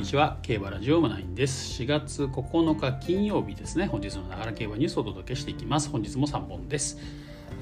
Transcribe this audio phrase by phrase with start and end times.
[0.00, 0.38] にちは。
[0.40, 1.82] 競馬ラジオマナインです。
[1.82, 3.84] 4月9日金曜日ですね。
[3.84, 5.90] 本日のながら競馬ニュースをお届けしていきます。
[5.90, 6.96] 本日も3本です。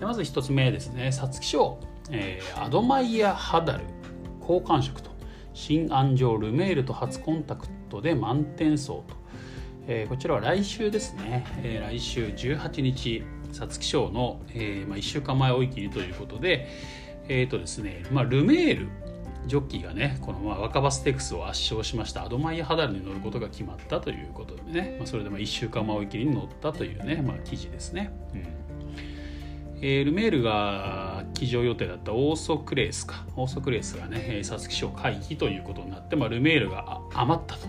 [0.00, 1.10] まず1つ目ですね。
[1.10, 1.80] 皐月賞、
[2.12, 3.84] えー、アドマイヤ・ハダル
[4.38, 5.10] 好感触と。
[5.52, 9.04] 新安城ルメールと初コンタクトで満点走と、
[9.88, 16.68] えー、こちらは来週ですね、えー、来週18日皐月賞の、えーまあ、1週間前追い切りということで
[17.28, 19.07] えーとですねまあ、ルメール
[19.48, 22.24] ジョッキーがねこのまあ若葉ステークスを圧勝しました。
[22.24, 28.12] アドマイヤハダルに乗ることが決まったということでね、まあ、それでまあ1週間追い切りに乗ったというね、まあ、記事ですね。
[28.34, 28.46] うん。
[29.80, 33.24] えー、ルメールが騎乗予定だったオーソクレースか。
[33.36, 37.66] オーソクレースがね皐月賞回避ということになって、まあ、ルメールが余ったと。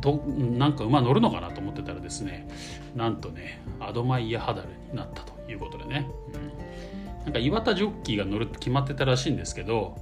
[0.00, 2.48] どなんか馬乗るのかなと思ってたらですね
[2.94, 9.96] なんとねアドマイヤハダルになったということでね、うん、なんか岩田ジョッキーが乗るって決まってたらしいんですけど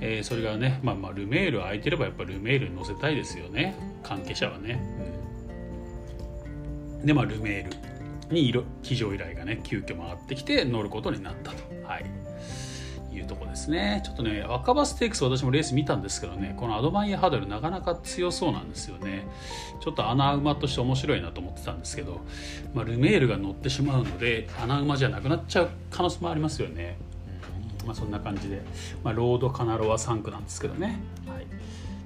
[0.00, 3.74] えー、それがね、まあ、まあルメール空いてればやっぱルメールに載せたいですよね。
[4.02, 4.82] 関係者はね、
[7.00, 11.56] うん、でまあルメールに騎乗依頼がね急遽回ってきて乗ることになったと、
[11.86, 12.06] はい、
[13.14, 14.02] いうとこですね。
[14.04, 19.26] ちょっとね若葉ステークス私もレース見たんですけどねこのアドマイヤハードルなかなか強そうなんですよね。
[19.80, 22.20] ちょっと穴馬として面白いなと思ってたんですけど、
[22.72, 26.96] まあ、ルメールが乗ってしまうので穴馬じゃなくなっちゃう可能性もありますよね。
[27.84, 28.62] まあ、そんな感じで、
[29.02, 31.46] まあ、ロードカナロア3区なんですけどね、はい、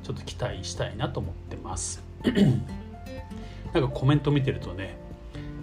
[0.03, 2.03] ちょっと期待したいなと思ってます。
[3.73, 4.97] なんかコメント見てるとね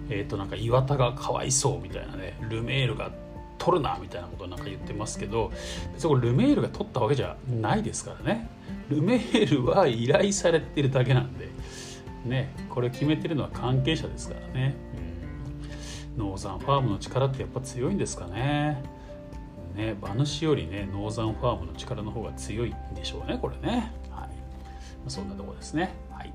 [0.08, 3.10] えっ、ー、となんか岩田がかわいそうみたいなねルメールが
[3.58, 5.50] 取るなみたいなことなんか言ってますけど
[5.94, 8.48] 別にこれルメールが取ったわけじゃないですからね。
[8.88, 11.48] ルメールは依頼されてるだけなんで
[12.24, 14.76] ねこれ決めてるのは関係者ですからね、
[16.16, 18.82] うん、ノーザンファームの力ってやっぱ強いんですかね。
[19.76, 23.92] ね馬主よりねノーザンファームの力の方が強いんでしょうねこれね。
[24.10, 24.30] はい。
[25.08, 25.94] そんなとこですね。
[26.10, 26.32] はい。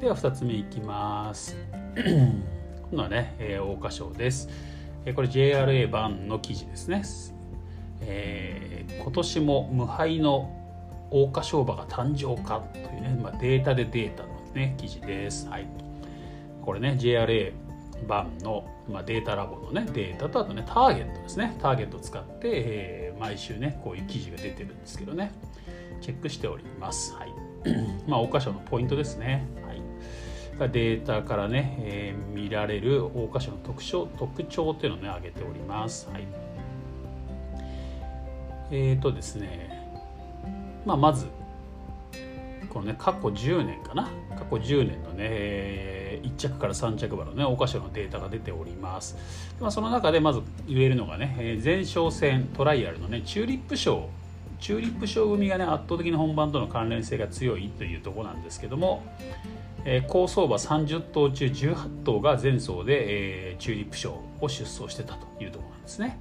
[0.00, 1.56] では2つ目いきます。
[1.94, 4.48] 今度はね、えー、桜花賞です、
[5.04, 7.02] え、これ JRA 版の記事ですね、
[8.00, 10.50] えー、今年も無敗の
[11.10, 15.48] 桜花賞馬が誕生かというね、まあ、データでデータのね記事です。
[15.48, 15.66] はい。
[16.62, 17.52] これね JRA
[18.06, 21.56] 版の、まあ、データラボのねデータとあとねターゲットですね。
[21.60, 25.32] ターゲットを使って、えー、毎週ねこういう記事が出てるんですけどね。
[26.00, 27.14] チェックしております。
[27.14, 27.32] はい。
[28.06, 29.46] まあ桜花賞のポイントですね。
[30.58, 30.70] はい。
[30.70, 36.08] データからね、えー、見られる桜花賞の特徴特徴っていうのをね挙げております。
[36.10, 36.26] はい。
[38.70, 39.76] えっ、ー、とですね。
[40.84, 41.26] まあまず
[42.70, 44.08] このね過去10年かな。
[44.36, 45.18] 過去10年のね、
[46.22, 49.16] 1着から3着馬のね桜花賞のデータが出ております、
[49.60, 54.08] まあ、その中でまず言えるのがね、え前哨戦トライアルのねチューリップ賞
[54.60, 59.04] チューリップ賞組がね圧倒的に本番との関連性が強いというところなんですけども、
[59.84, 66.20] えー、高相場30頭中18頭が前走で、えー、チューリップ賞を出走してたというところなんですね。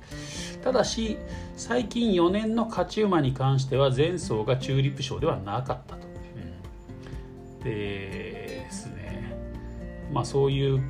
[0.63, 1.17] ただし
[1.55, 6.07] 最近4年の勝ち馬に関しては前走がチューリップ賞ではなかったと、
[7.57, 8.36] うん、で
[10.11, 10.81] まあ、そういう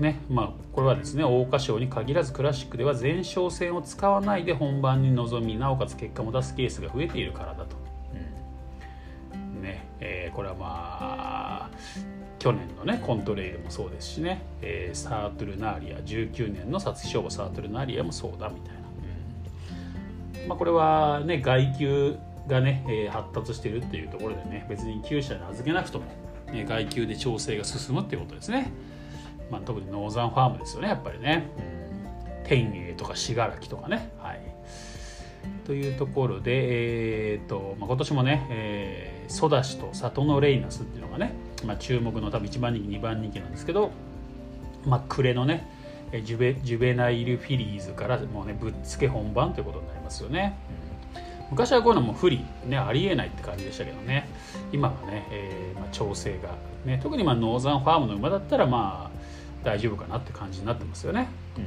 [0.00, 7.76] ねまあ、これはですね桜花賞に限らずクラシックでは前哨戦を使わないで本番に臨みなおかつ結果も出すケースが増えているからだと、
[9.34, 9.62] うん。
[9.62, 11.70] ねえー、これはまあ
[12.38, 18.80] 去年のねコントレイルもそうですしね、えー、サートルナーリア19年の皐月賞馬サートルナーリアもそうだみたいな、
[20.42, 20.48] うん。
[20.48, 22.16] まあ、これはね外球
[22.48, 26.06] がね、えー、発達しているっていうところでね別に厩舎に預けなくとも
[26.52, 28.72] 外球で調整が進むっていうことですね、
[29.50, 31.48] まあ、特にノーザンファームですよねやっぱりね、
[32.44, 34.10] 天栄とか信楽とかね。
[34.18, 34.40] はい。
[35.64, 41.32] というところで、えーとまあ、今年もね、えー、ソダシとサトノレイナスっていうのがね、
[41.64, 43.92] まあ、注目の多分1番人気2番人気なんですけど、
[44.84, 45.68] まあ、暮れのね
[46.24, 50.58] ジュベジュベナイルフィリーズからもうねぶっつけ本番ということになりますよね。
[51.50, 54.28] 昔はこういうのも不利、ね、ありえないって感じでしたけどね。
[54.72, 61.64] 今はね、えーまあ、調整が、ね、特にまあノーザンファームの馬だったらまあ大丈夫かなって感じになってますよね、うん、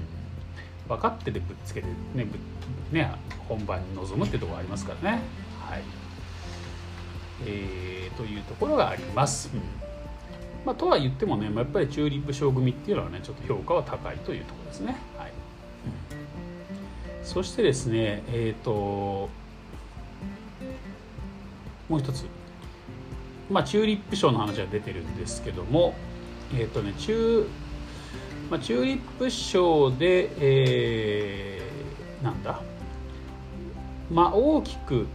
[0.87, 2.25] 分かっててぶっつけてね
[2.91, 3.11] ね
[3.47, 5.21] 本番に臨むってところありますからね。
[5.59, 5.83] はい。
[7.45, 9.61] えー、というところがあります、うん。
[10.65, 14.95] まあ、とは言ってもね、まあ、やっぱりチューリップ賞組っていうのはねちょっと評価は高いというところですね。
[15.17, 15.31] はい、
[17.19, 19.29] うん、そしてですねえっ、ー、と
[21.89, 22.25] もう一つ、
[23.49, 25.93] まあ、チューリップ賞の話は出てるんですけども、
[26.53, 27.47] えーとねチュ
[28.49, 32.59] まあ、チューリップ賞で、えー、なんだ、
[34.11, 35.07] まあ、大きく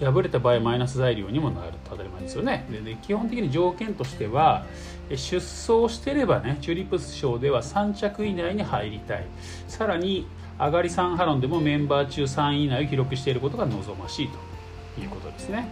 [0.00, 2.66] 敗れた場合マイナス材料にもなると当たり前ですよね。
[2.70, 4.66] でで基本的に条件としては
[5.08, 9.24] 出走してればねチューリップ賞では3着以内に入りたい。
[9.68, 10.26] さらに
[10.58, 15.66] 上がり3波論でもメンバー中3位以内を記録していることが望ましいということですね。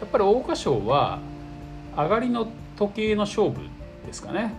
[0.00, 1.18] やっぱり桜花賞は
[1.96, 3.60] 上がりの時計の勝負
[4.06, 4.54] ですかね、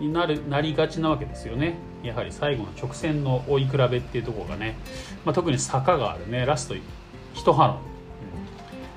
[0.00, 1.76] うん、になるなりがちなわけですよね。
[2.02, 4.76] やはり最後の直線の追い比べっていうところがね、
[5.24, 6.46] まあ、特に坂があるね。
[6.46, 6.74] ラスト
[7.34, 7.78] 一波の、うん、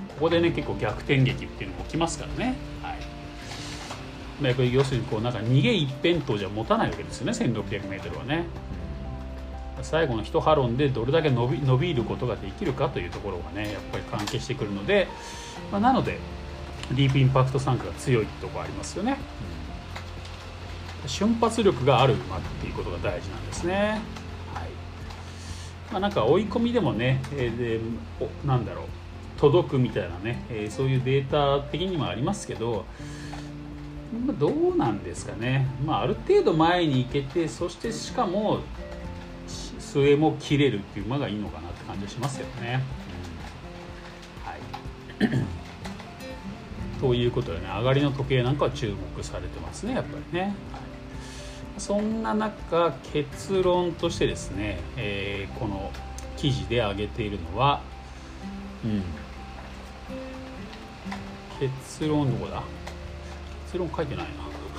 [0.09, 7.33] ここでね結構逆転劇っていうのも起きますからね、はい、要するにこうなんか逃げ一辺倒じゃ持たないわけですよね。
[7.33, 8.45] 1600m はね。
[9.83, 15.07] 最後の1波論でどれだけ伸び伸びることができるかというところがねやっぱり関係してくるので、
[15.71, 16.19] まあ、なので
[16.91, 19.17] ディープインパクト参加が強いとこありますよね、
[21.03, 24.01] うん、瞬発力がある馬っていうことが大事なんですね。
[24.53, 24.69] はい、
[25.91, 27.79] まあ、なんか追い込みでもね、えー、で
[28.19, 28.85] おなんだろう
[29.37, 32.85] 届くみたいなね、えー、そういうデータ的にもありますけど、
[34.39, 38.59] どうなんですかね、まあ、ある程度前に行けてそしてしかも
[39.93, 42.81] 末も切れるっていう馬がいいのかなって感じがしますよね。
[44.43, 44.59] はい。
[46.99, 50.55] ということでね上がりの時計なんかは注目されてますねやっぱりね。
[51.77, 55.91] そんな中結論としてですね、えー、この
[56.37, 57.81] 記事で挙げているのは、
[58.85, 59.03] うん、
[61.59, 62.63] 結論どこだ？
[63.65, 64.31] 結論書いてないな。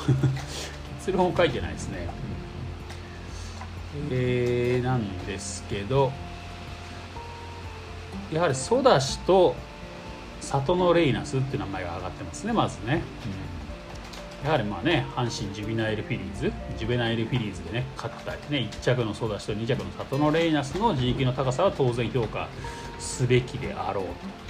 [0.99, 2.09] 結論書いてないですね、
[4.11, 6.13] えー、なんですけど
[8.33, 9.55] やはりソダシと
[10.41, 13.03] 里のレイナスっていう名前が上がってますねまずね、
[14.43, 22.49] うん、やはりまあね阪神ジュビナイルフィリーズジュベナイルフィリーズでね勝ったね1着のソダシと2着の里のレイナスの自力の高さは当然評価
[22.99, 24.45] すべきであろうと。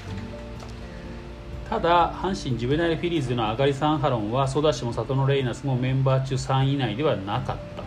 [1.71, 7.84] ただ阪神ジュベナイルフィリーズでの上がりサンハロンはソダシも里のレイナスもメンバー中3位以内ではなかった。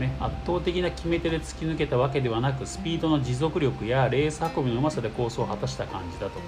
[0.00, 6.40] ね、圧倒的な決め手で突き抜けたわけではなくスピードの持続力やレース運びのうまさでコースを果たした感じだと、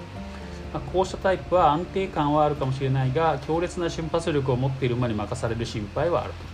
[0.73, 6.53] まあ、こうしたタイプは安定感はあるかもしれないが強烈な瞬発力を持っている馬に任される心配はあると。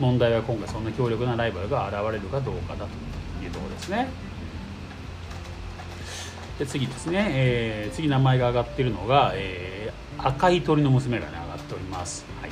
[0.00, 3.22] 問題は今回そんな強力なライバルが現れるかどうかだと。
[3.44, 4.08] いうところですね。
[6.58, 12.50] で次ですね、えー、次名前が挙がっているのが、えー、赤い鳥の娘が、ね、上がっております、はい、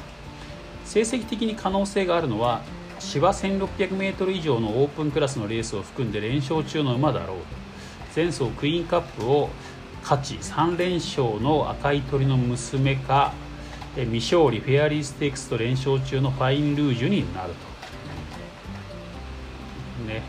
[0.85, 2.63] 成績的に可能性があるのは
[3.01, 7.45] 芝 1600m 以上のオープンクラスのレースを含んで連勝中の馬だろうと
[8.15, 9.49] 前走クイーンカップを
[10.03, 13.33] 勝ち3連勝の赤い鳥の娘か
[13.95, 17.71] 未勝利フェアリーステークスと連勝中のファインルージュになると。
[20.07, 20.23] ね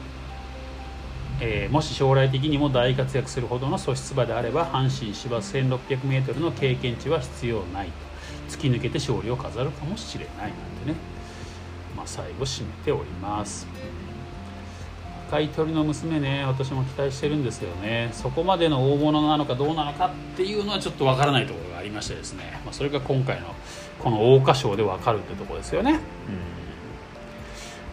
[1.39, 7.93] えー、もし将来的にも大活躍するほどの素質馬であれば阪神芝 1600m の経験値は必要ないと
[8.55, 11.10] 突き抜けて勝利を飾るかもしれないなんてね。
[12.01, 13.67] まあ、最後締めております。
[15.27, 18.09] 赤い鳥の娘ね私も期待してるんですけどね。
[18.11, 23.53] そこまでの大物なのかどうなのかっていうのはちょっとわからないところがありましてですね、まあ、それが今回の
[23.99, 25.99] この桜花賞でわかるってとこですよね、うん。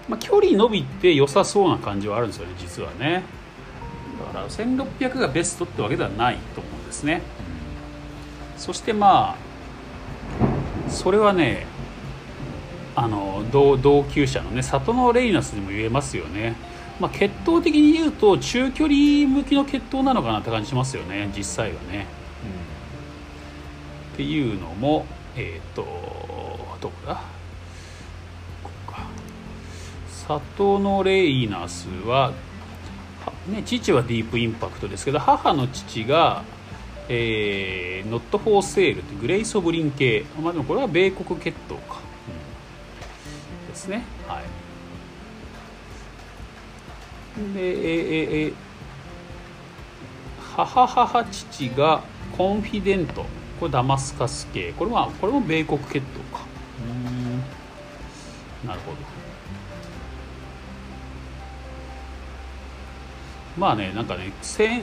[0.08, 3.22] まあ、距離伸びて良さそうな感じはあるんですよね実はね。
[4.26, 7.20] だから1600がベストってわけではないと思うんですね、
[8.54, 11.66] うん、そしてまあそれはね
[12.98, 16.56] あの同厩舎のねサトノレイナスにも言えますよね、
[16.98, 22.06] まあ、血統的に言うと中距離向きの血統なのかなって感じしますよね実際はね、
[24.10, 25.84] うん、っていうのもえっ、ー、と
[26.80, 27.14] どこだ？
[28.62, 29.06] ここか。
[30.26, 32.32] サトノレイナスは
[33.48, 36.44] ね、父はディープインパクトですけど母の父が、
[37.08, 42.07] えー、ノット・フォー・セールってグレイソブリン系、まあ、でもこれは米国血統か。
[43.78, 44.02] ですね。
[44.26, 44.42] は
[47.50, 48.52] い、でえええ
[50.56, 52.02] 母母父が
[52.36, 53.24] コンフィデント。
[53.60, 54.72] これダマスカス系。
[54.72, 56.46] これはこれも米国血統か。
[56.80, 58.68] うん。
[58.68, 58.96] なるほど。
[63.56, 64.82] まあねなんかね戦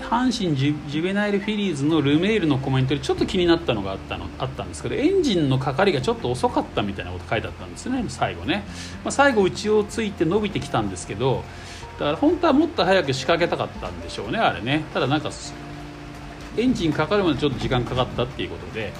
[0.00, 8.64] 阪神ジュベナイルフィリーズのルメールのコメントでちょっと気になったのがあったのあったんですけどエンジンのかかりがちょっと遅かったみたいなこと書いてあったんですよね最後ね、
[9.04, 11.44] まあ、最後内をついて伸びてきたんですけど
[11.98, 14.84] だから本当はもっと早く仕掛けたかったんでしょうねあれね。
[14.92, 15.30] ただなんか
[16.56, 18.92] エンジンかかるまでちょっと時間かかったっていうことで。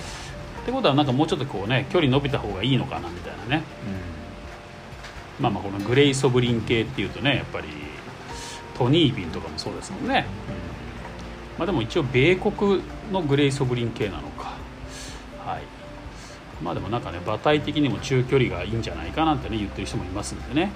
[0.62, 3.64] ってことはなんかもうちょっとこうね距離伸びた方がいいのかなみたいなね、
[5.38, 7.68] うん、まあまあこのグレイ・ソブリン系っていうとねやっぱり
[8.78, 10.73] トニービンとかもそうですもんね、うん。
[11.62, 12.82] あ、でも一応米国
[13.12, 14.54] のグレイソブリン系なのか。
[15.46, 15.62] はい。
[16.62, 20.70] まあでもなんかね馬体的にも中距離がいいんじゃないかなってね言ってる人もいますんでね、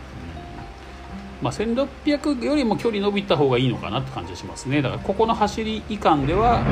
[1.41, 4.83] うん、まあ、1600よりも距離伸びた方がいいのかなって感じがしますね。
[4.83, 6.63] だからここの走り以下では、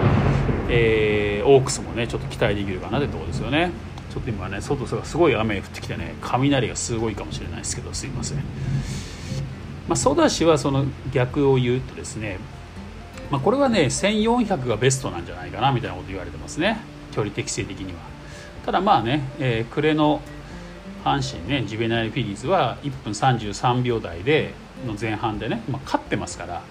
[0.68, 3.70] えー、オークスもねちょっと期待できるかなってとこですよね。
[4.12, 8.38] ちょっと今ね外がすごい雨降ってきてね雷がすごいかもしれないですけどすいません。
[8.38, 12.38] まあ、ソダシはその逆を言うとですね、
[13.30, 16.78] まあ、これはね1400がベストなんじゃないかなみたいなこと言われてますね。
[17.12, 17.98] 距離適正的には。
[18.64, 20.20] ただまあね、えー、暮れの
[21.04, 24.54] 阪神ねジベナイル・フィリーズは1分33秒台で
[24.86, 26.62] の前半でね、まあ、勝ってますから、ま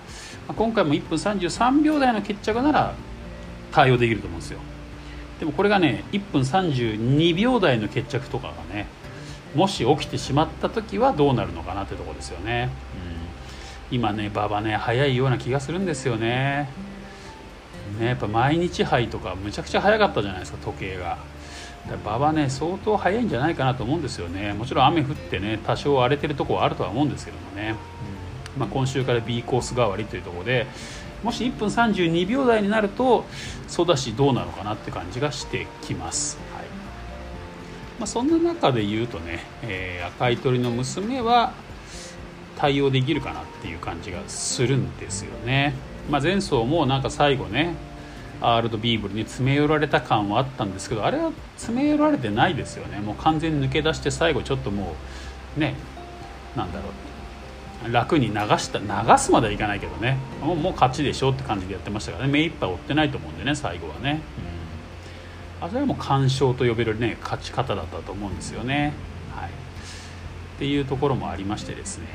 [0.50, 2.96] あ、今回も1分33秒台の決着なら
[3.72, 4.60] 対応できると思うんですよ。
[5.40, 8.88] でもこれがね1分32秒台の決着とかがね
[9.54, 12.70] もし起きてしまった時はどうなるのかなってとこですよね、
[13.10, 13.15] うん、
[13.92, 16.70] 今ね馬場ね早いような気がするんですよね。
[18.00, 21.18] ねやっぱ毎日杯とかむちゃくちゃ早かったじゃないですか時計が。
[22.04, 24.54] 馬場ね相当早いんじゃないかなと思うんですよね。
[24.54, 27.76] もちろん雨降ってね多少荒れてるとこはあるとは思うんですけどもね、
[28.56, 28.60] うん。
[28.60, 30.66] まあ、今週から B コース代わりというところで
[31.24, 33.26] もし1分32秒台になると
[33.68, 36.38] ソダシどうなのかなって感じがしてきます。
[38.00, 41.54] まあ、そんな中で言うとね、えー、赤い鳥の娘は
[42.58, 45.74] 対応できるかなっていう感じがするんですよね。
[46.10, 47.74] まあ、前走もなんか最後ね
[48.42, 54.94] アールドビーブルに詰め寄られた感はあったんですけどあれは詰め寄られてないですよねもう完全に抜け出して最後ちょっとも
[55.58, 55.74] うね
[56.56, 56.90] なんだろ
[57.90, 64.22] う楽に流した流すまではいかないけどねもうもう勝ちでしょって感じでやってましたからね目いっぱい追ってないと思うんでね最後はね。
[64.50, 64.56] うん
[65.62, 68.94] あそれはもう鑑賞と呼べるね勝ち方だったと思うんですよね。
[70.56, 72.08] っていうところもありましてですね、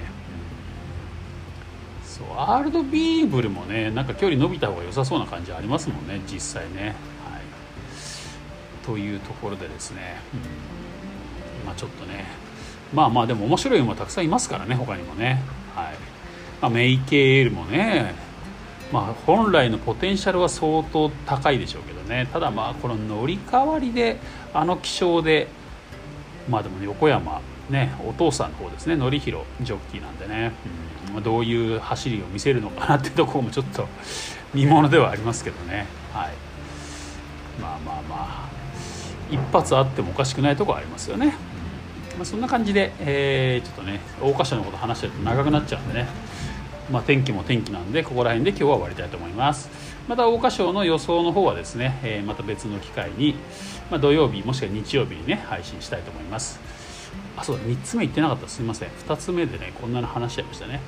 [2.02, 6.94] そうアールドビーブルもねなんか距離伸びた方が良さそうな感じありますもんね実際ね。
[7.24, 10.16] はい、というところでですね、
[11.62, 12.24] うん、まちょっとね。
[12.92, 15.42] まあまあでも面白い馬たくさんいますからね他にもね。
[15.74, 15.94] はい。
[16.60, 18.14] まあ、メイケールもね。
[18.92, 22.28] まあ、本来のポテンシャルは相当高いでしょうけどね。
[22.32, 24.18] ただまあこの乗り換わりで
[24.52, 25.46] あの気象で
[26.50, 27.40] まあでも、ね、横山
[27.70, 30.52] ねお父さんの方ですね典弘ジョッキーなんでね、
[31.08, 31.14] うん。
[31.14, 33.86] まあ、どういう走りを見せるのかなってところもちょっと
[34.52, 35.86] 見ものではありますけどね。
[36.12, 36.32] はい。
[37.60, 38.48] まあまあまあ
[39.30, 41.30] 一発あってもおかしくないところありますよね、うん。
[41.30, 46.08] まあ、そんな感じで、えー、ちょっとね桜花賞のこと話してると長くなっちゃうんでね。
[46.90, 49.70] まあ、天気も天気なんでここら辺で今日は終わりたいと思います
[50.08, 53.36] また桜花賞の予想の方はですね、えー、また別の機会に、
[53.90, 56.60] まあ、土曜日もしくは日曜日にね配信したいと思います。
[57.36, 58.48] あそうだ3つ目言ってなかった。
[58.48, 58.88] すみません。
[58.88, 60.80] 2つ目でねこんなの話しちゃいましたね。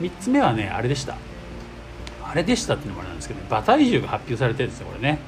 [0.00, 1.16] 3つ目はねあれでした。
[2.22, 5.18] あれでしたっていうのもあれなんですけど、ね、馬体重が発表されてるんですよこれね。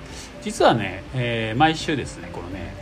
[0.43, 2.75] 実はね、えー、毎週ですねこのね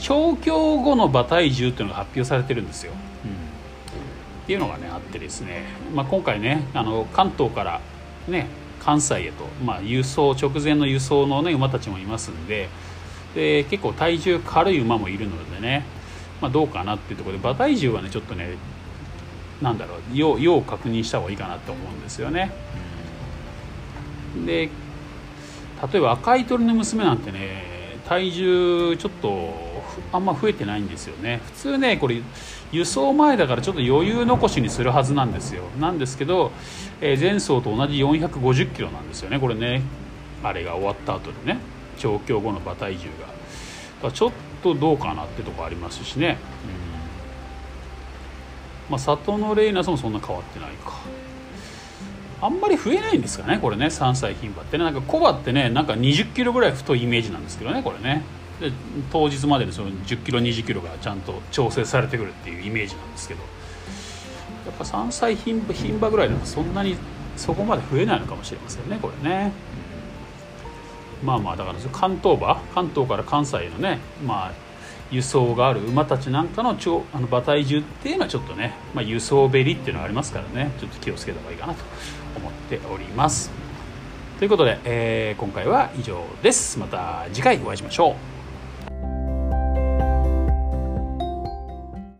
[0.00, 2.92] 調教後の馬体重っていうのが発表されてるんですよ。
[2.92, 3.30] うん。
[3.30, 3.34] っ
[4.46, 7.80] ていうのがねあってですね、まあ、今回ねあの関東から
[8.28, 8.46] ね
[8.84, 12.68] 関西へと、まあ、輸送直前の輸送の、ね、馬たちもいますんで
[13.34, 15.86] で結構体重軽い馬もいるのでね、
[16.40, 18.56] まあ、どうかなっていうところで馬体重はねちょっとね
[19.62, 22.50] なんだろう要要確認した方がいいかなと思うんですよね。
[24.44, 24.68] で
[25.92, 29.71] 例えば赤い鳥の娘なんてね体重ちょっと
[30.12, 31.40] あんま増えてないんですよね。
[31.46, 32.22] 普通ねこれ
[32.72, 35.64] 輸送前だからちょっと余裕残しにするはずなんですよ。
[35.80, 36.52] なんですけど、
[37.00, 39.38] えー、前走と同じ450キロなんですよね。
[39.38, 39.82] これね。
[40.42, 41.58] あれが終わった後でね。
[41.98, 43.08] 調教後の馬体重
[44.02, 44.10] が。
[44.10, 46.38] ちょっとどうかなってとこありますしね、
[48.88, 50.94] うん、まあ里のレイナスもそんな変わってないか。
[52.40, 53.86] あんまり増えないんですかねこれね。
[53.86, 54.84] 3歳牝馬ってね。
[54.84, 58.24] なんかコバってねなんか20キロぐらい太いイメージなんですけどねこれね。
[58.60, 58.72] で
[59.10, 63.40] 当日までにその10キロ20キロがちゃんと調整されてくるっていうイメージなんですけど。
[64.66, 65.60] やっぱ3歳牝
[65.94, 66.96] 馬ぐらいだとそんなに
[67.36, 69.52] そこまで増えないのかもしれませんねこれね。
[71.22, 74.52] まあまあだから関東馬関東から関西のねまあ
[75.10, 80.72] 輸送がある馬たちなんかの超あの馬体重っていうのはちょっとね、まあ、輸送べりっていうのはありますからね。
[80.78, 81.84] ちょっと気をつけた方がいいかなと
[82.36, 83.50] 思っております。
[84.38, 86.78] ということで、えー、今回は以上です。
[86.78, 88.31] また次回お会いしましょう。